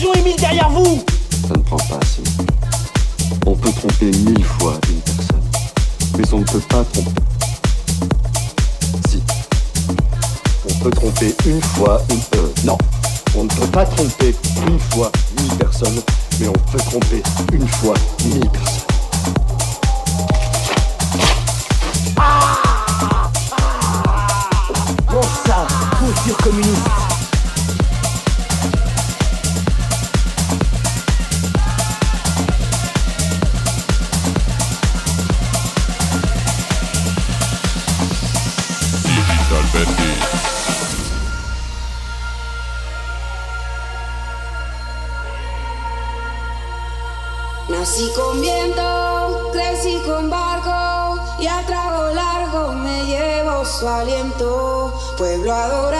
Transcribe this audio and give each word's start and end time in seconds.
Attention, 0.00 0.14
Émile, 0.14 0.36
derrière 0.36 0.70
vous 0.70 1.04
Ça 1.46 1.54
ne 1.54 1.62
prend 1.62 1.76
pas 1.76 1.98
assez. 2.00 2.22
On 3.46 3.54
peut 3.54 3.70
tromper 3.70 4.06
mille 4.06 4.44
fois 4.44 4.78
une 4.88 5.00
personne, 5.00 5.42
mais 6.16 6.24
on 6.32 6.38
ne 6.38 6.44
peut 6.44 6.60
pas 6.60 6.84
tromper. 6.84 7.20
Si. 9.10 9.22
On 10.70 10.74
peut 10.82 10.90
tromper 10.90 11.34
une 11.44 11.60
fois 11.60 12.00
une. 12.10 12.38
Euh, 12.38 12.48
non. 12.64 12.78
On 13.36 13.44
ne 13.44 13.48
peut 13.48 13.66
pas 13.66 13.84
tromper 13.84 14.34
une 14.66 14.78
fois 14.78 15.12
mille 15.38 15.56
personnes, 15.58 16.00
mais 16.40 16.48
on 16.48 16.52
peut 16.52 16.78
tromper 16.78 17.22
une 17.52 17.68
fois 17.68 17.94
mille 18.24 18.48
personnes. 18.48 18.80
Bon 25.10 25.22
ça, 25.44 25.66
posture 26.00 26.36
communiste 26.38 27.09
Adorado, 55.50 55.99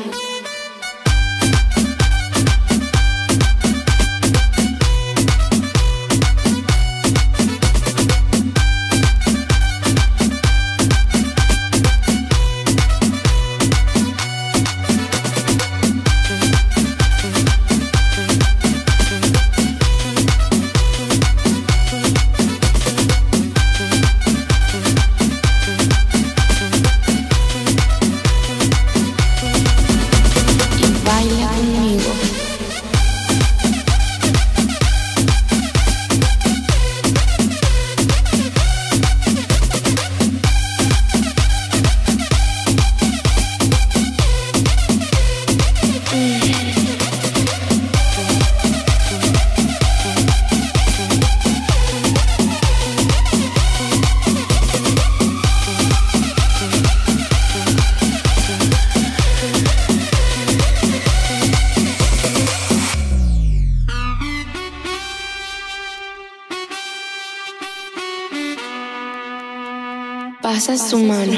Pasa 70.71 70.89
su 70.91 70.99
mano 70.99 71.33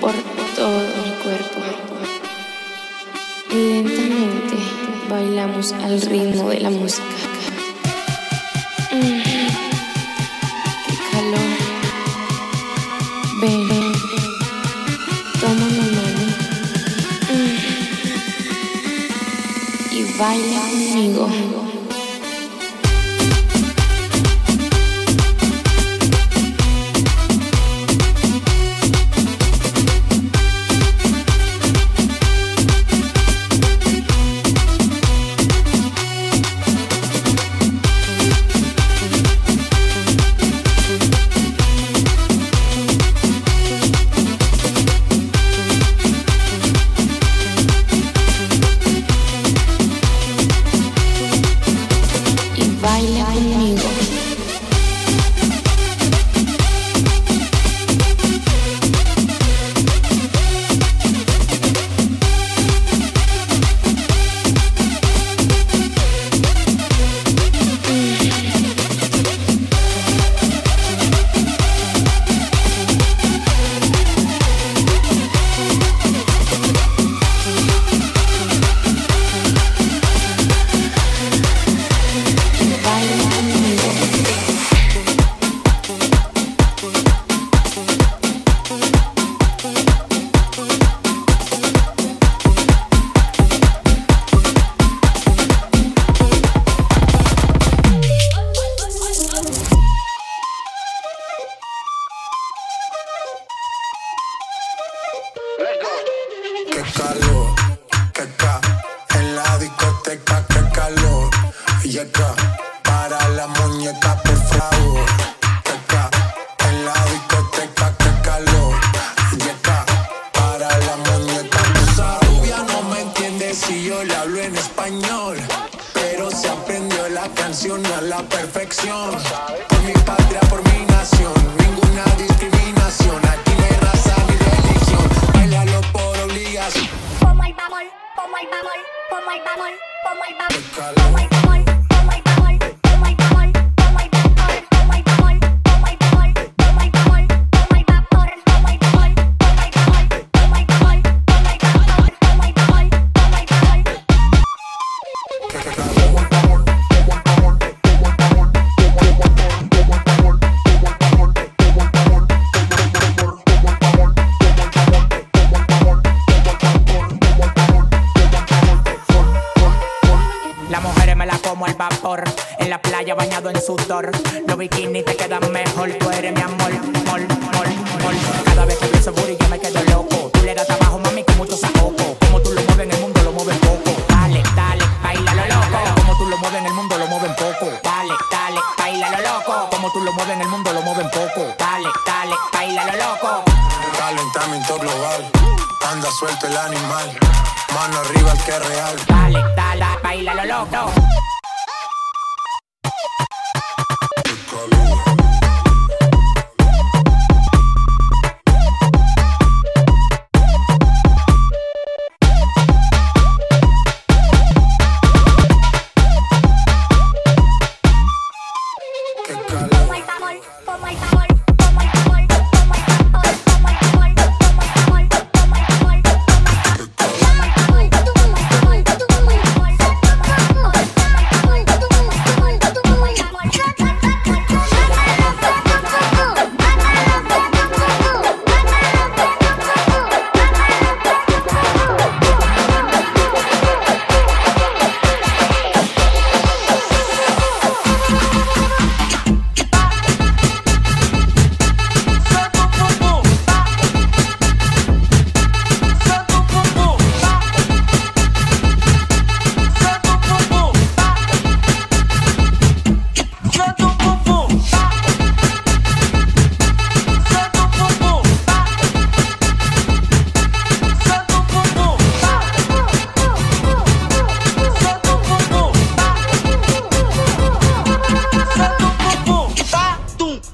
por 0.00 0.14
todo 0.56 0.80
mi 0.80 1.12
cuerpo. 1.22 1.60
Lentamente 3.52 4.56
bailamos 5.08 5.72
al 5.74 6.00
ritmo 6.00 6.50
de 6.50 6.58
la 6.58 6.70
música. 6.70 7.04
¡Qué 8.90 9.22
calor! 11.12 11.50
Ven, 13.40 13.92
toma 15.40 15.66
mi 15.66 15.86
mano 15.96 16.24
y 19.92 20.02
baila 20.18 20.60
conmigo. 20.70 21.24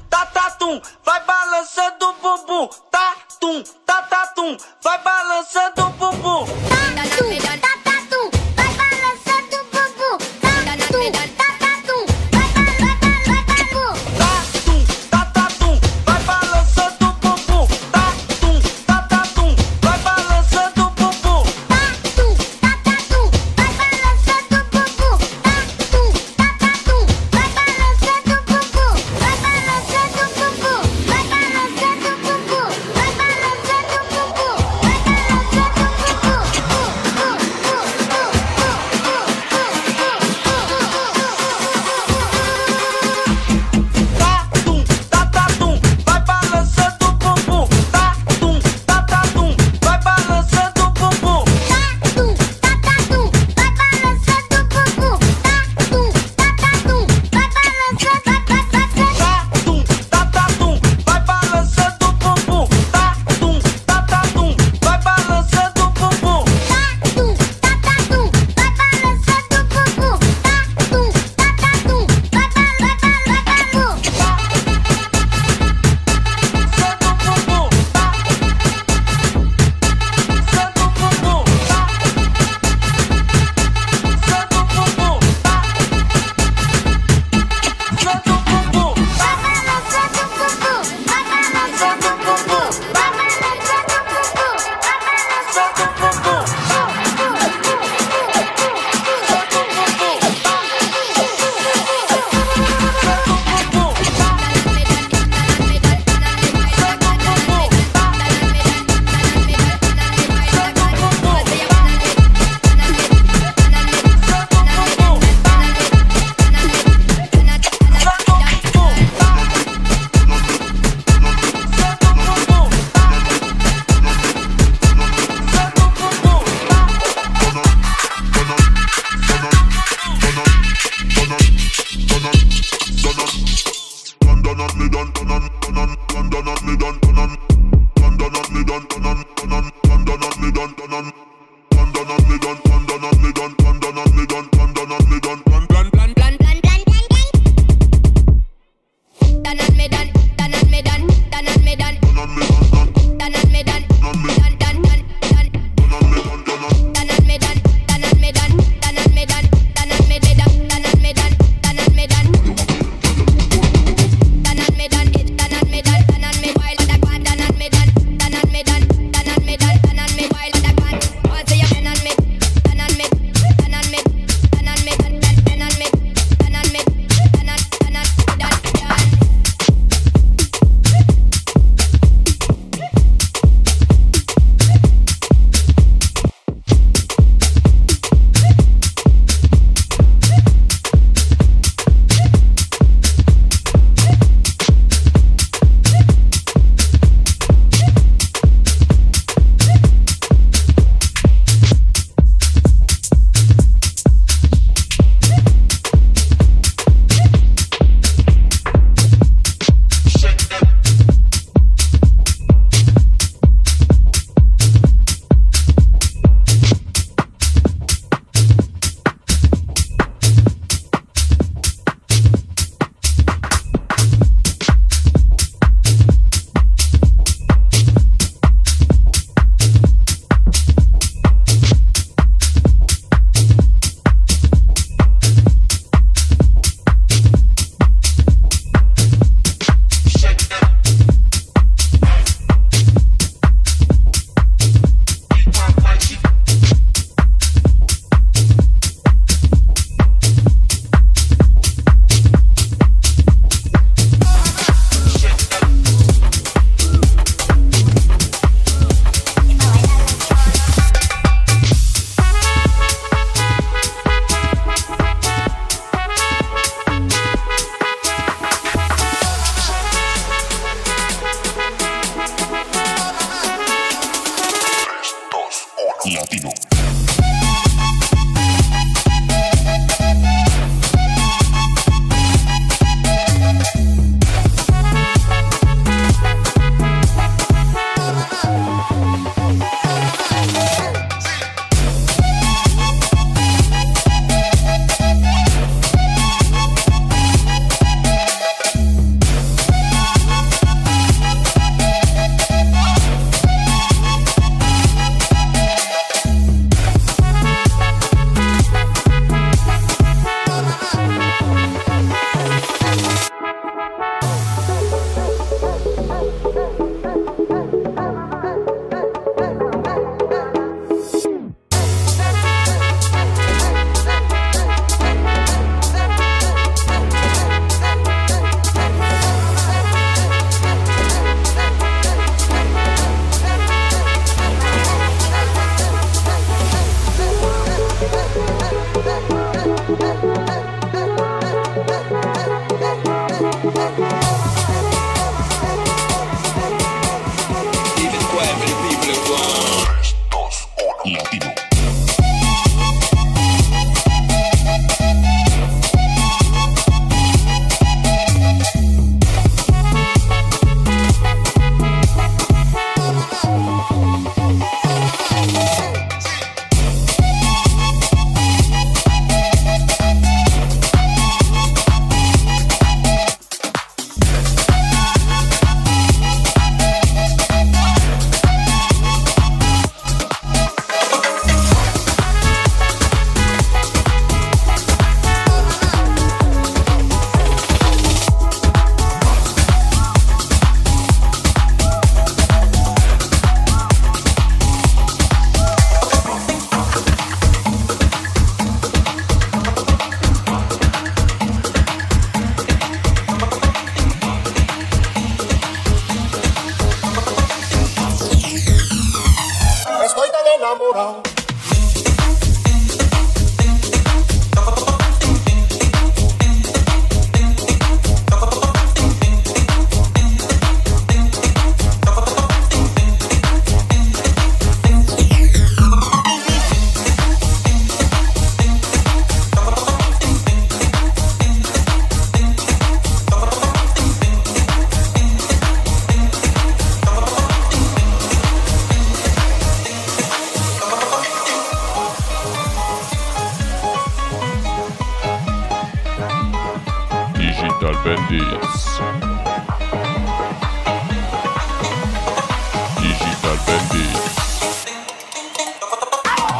Tá, 0.09 0.25
tá, 0.25 0.41
tatatum, 0.41 0.81
vai 1.03 1.23
balançando 1.25 2.09
o 2.09 2.13
bumbum, 2.13 2.67
tá, 2.89 3.15
tatum, 3.27 3.63
tatatum, 3.85 4.57
vai 4.81 4.97
balançando 5.03 5.85
o 5.85 5.89
bumbum. 5.91 6.45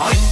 I. 0.03 0.30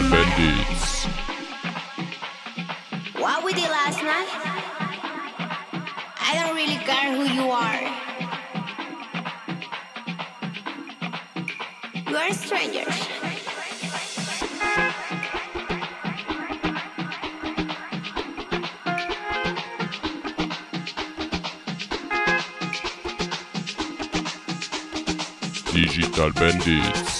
Digital 0.00 0.18
Bandits. 0.18 1.04
What 3.18 3.44
we 3.44 3.52
did 3.52 3.68
last 3.68 4.02
night? 4.02 4.28
I 6.22 6.34
don't 6.36 6.56
really 6.56 6.76
care 6.76 7.14
who 7.14 7.24
you 7.28 7.50
are. 7.50 7.82
You 12.08 12.16
are 12.16 12.32
strangers. 12.32 13.08
Digital 25.74 26.30
Bandits. 26.32 27.19